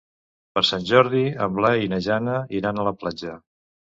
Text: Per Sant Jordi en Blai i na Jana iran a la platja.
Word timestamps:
Per 0.57 0.61
Sant 0.69 0.87
Jordi 0.91 1.19
en 1.45 1.53
Blai 1.59 1.83
i 1.87 1.91
na 1.93 2.01
Jana 2.07 2.39
iran 2.61 2.79
a 2.79 2.87
la 2.89 2.97
platja. 3.03 3.37